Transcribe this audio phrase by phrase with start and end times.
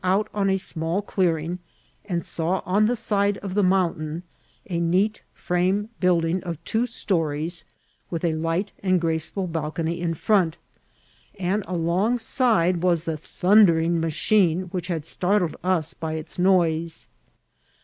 [0.03, 1.59] out on a small clearing,
[2.09, 4.23] and^saw on the side of the mountain
[4.67, 7.65] a neat frame building of two stories,
[8.09, 10.57] with a light and graceful balcony in front;
[11.39, 17.07] and alongside was the thun* dering machine which had startled us by its noise.